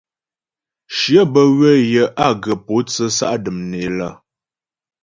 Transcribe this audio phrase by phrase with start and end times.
[0.95, 4.09] Shyə bə́ ywə̌ yə á ghə pǒtsə sa' dəm né lə.